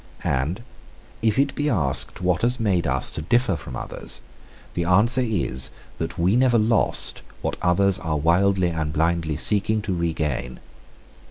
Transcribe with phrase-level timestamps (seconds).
[0.23, 0.63] And,
[1.21, 4.21] if it be asked what has made us to differ from others,
[4.73, 9.93] the answer is that we never lost what others are wildly and blindly seeking to
[9.95, 10.59] regain.